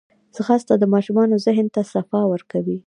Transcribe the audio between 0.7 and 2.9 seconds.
د ماشومانو ذهن ته صفا ورکوي